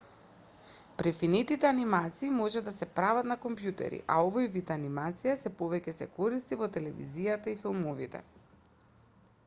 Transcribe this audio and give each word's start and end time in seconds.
префинетите 0.99 1.67
анимации 1.71 2.29
може 2.37 2.61
да 2.69 2.73
се 2.77 2.87
прават 2.99 3.27
на 3.31 3.37
компјутери 3.43 3.99
а 4.13 4.15
овој 4.29 4.49
вид 4.55 4.71
анимација 4.77 5.35
сѐ 5.41 5.51
повеќе 5.59 5.93
се 5.99 6.07
користи 6.15 6.59
во 6.63 6.71
телевизијата 6.79 7.53
и 7.53 7.59
филмовите 7.65 8.23